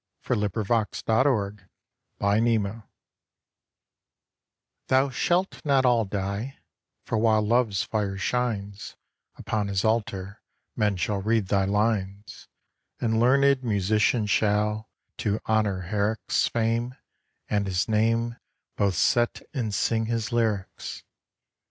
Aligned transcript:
15. 0.23 0.43
UPON 0.63 1.59
HIMSELF 2.23 2.83
Thou 4.87 5.09
shalt 5.11 5.61
not 5.63 5.85
all 5.85 6.05
die; 6.05 6.57
for 7.05 7.19
while 7.19 7.43
Love's 7.43 7.83
fire 7.83 8.17
shines 8.17 8.95
Upon 9.35 9.67
his 9.67 9.85
altar, 9.85 10.41
men 10.75 10.95
shall 10.97 11.21
read 11.21 11.49
thy 11.49 11.65
lines; 11.65 12.47
And 12.99 13.19
learn'd 13.19 13.63
musicians 13.63 14.31
shall, 14.31 14.89
to 15.17 15.39
honour 15.47 15.81
Herrick's 15.81 16.47
Fame, 16.47 16.95
and 17.47 17.67
his 17.67 17.87
name, 17.87 18.37
both 18.75 18.95
set 18.95 19.43
and 19.53 19.71
sing 19.71 20.07
his 20.07 20.31
lyrics. 20.31 21.03